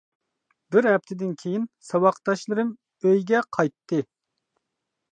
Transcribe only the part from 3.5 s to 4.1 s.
قايتتى.